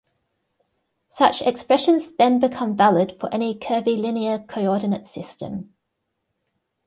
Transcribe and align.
Such 1.09 1.43
expressions 1.43 2.07
then 2.17 2.39
become 2.39 2.75
valid 2.75 3.17
for 3.19 3.31
any 3.31 3.53
curvilinear 3.55 4.39
coordinate 4.39 5.05
system. 5.05 5.75